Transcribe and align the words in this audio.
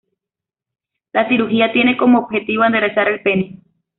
La 1.13 1.27
cirugía 1.29 1.71
tiene 1.73 1.95
como 1.95 2.17
objetivo 2.17 2.63
enderezar 2.63 3.07
el 3.07 3.21
pene. 3.21 3.61